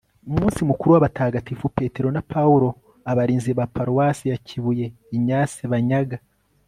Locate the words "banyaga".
5.73-6.17